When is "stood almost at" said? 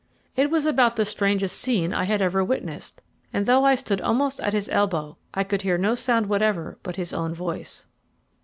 3.75-4.51